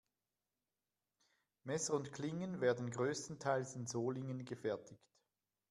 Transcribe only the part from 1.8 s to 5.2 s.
und Klingen werden größtenteils in Solingen gefertigt.